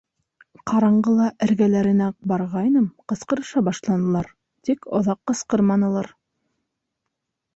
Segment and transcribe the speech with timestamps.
[0.69, 4.31] Ҡараңғыла эргәләренә барғайным, ҡысҡырыша башланылар,
[4.69, 6.09] тик оҙаҡ ҡысҡырманылар.